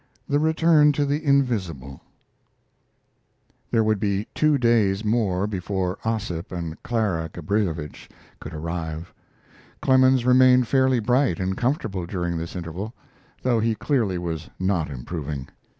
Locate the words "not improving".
14.57-15.49